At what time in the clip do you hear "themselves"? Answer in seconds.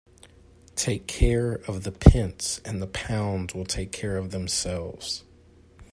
4.31-5.23